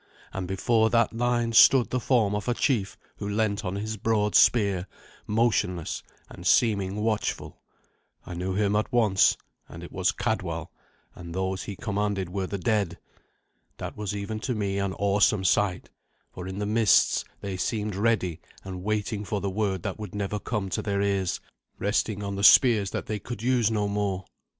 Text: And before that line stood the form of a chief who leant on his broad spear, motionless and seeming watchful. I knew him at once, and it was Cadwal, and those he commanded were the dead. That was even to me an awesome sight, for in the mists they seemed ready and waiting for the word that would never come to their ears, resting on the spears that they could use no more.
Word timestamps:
And 0.33 0.47
before 0.47 0.89
that 0.89 1.13
line 1.15 1.53
stood 1.53 1.91
the 1.91 1.99
form 1.99 2.33
of 2.33 2.47
a 2.47 2.55
chief 2.55 2.97
who 3.17 3.29
leant 3.29 3.63
on 3.63 3.75
his 3.75 3.97
broad 3.97 4.33
spear, 4.33 4.87
motionless 5.27 6.01
and 6.27 6.47
seeming 6.47 6.95
watchful. 7.03 7.61
I 8.25 8.33
knew 8.33 8.55
him 8.55 8.75
at 8.75 8.91
once, 8.91 9.37
and 9.69 9.83
it 9.83 9.91
was 9.91 10.11
Cadwal, 10.11 10.71
and 11.13 11.35
those 11.35 11.61
he 11.65 11.75
commanded 11.75 12.29
were 12.29 12.47
the 12.47 12.57
dead. 12.57 12.97
That 13.77 13.95
was 13.95 14.15
even 14.15 14.39
to 14.39 14.55
me 14.55 14.79
an 14.79 14.93
awesome 14.93 15.43
sight, 15.43 15.91
for 16.31 16.47
in 16.47 16.57
the 16.57 16.65
mists 16.65 17.23
they 17.41 17.55
seemed 17.55 17.93
ready 17.95 18.41
and 18.63 18.81
waiting 18.81 19.23
for 19.23 19.39
the 19.39 19.51
word 19.51 19.83
that 19.83 19.99
would 19.99 20.15
never 20.15 20.39
come 20.39 20.69
to 20.69 20.81
their 20.81 21.03
ears, 21.03 21.39
resting 21.77 22.23
on 22.23 22.35
the 22.35 22.43
spears 22.43 22.89
that 22.89 23.05
they 23.05 23.19
could 23.19 23.43
use 23.43 23.69
no 23.69 23.87
more. 23.87 24.25